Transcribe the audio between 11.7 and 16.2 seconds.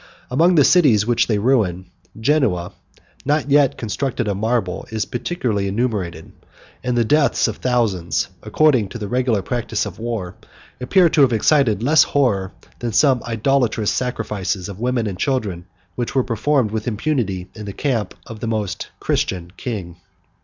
less horror than some idolatrous sacrifices of women and children, which